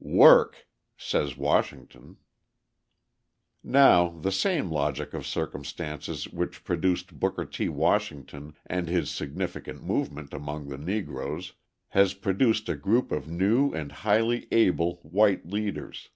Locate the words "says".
0.96-1.36